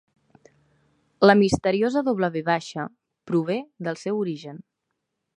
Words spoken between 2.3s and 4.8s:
ve baixa prové del seu origen.